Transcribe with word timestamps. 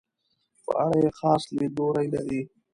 په 0.63 0.71
اړه 0.83 0.97
یې 1.03 1.11
خاص 1.19 1.41
لیدلوری 1.57 2.07
لري. 2.15 2.41